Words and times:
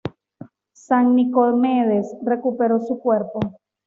San 0.73 1.13
Nicomedes 1.15 2.07
recuperó 2.23 2.81
su 2.81 2.97
cuerpo. 2.99 3.39